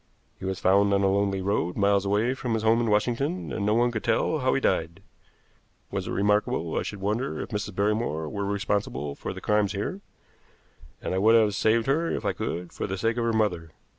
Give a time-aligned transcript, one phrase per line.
[0.39, 3.63] He was found on a lonely road miles away from his home in Washington, and
[3.63, 5.03] no one could tell how he died.
[5.91, 7.75] Was it remarkable I should wonder if Mrs.
[7.75, 10.01] Barrymore were responsible for the crimes here?
[11.03, 13.69] And I would have saved her if I could, for the sake of her mother.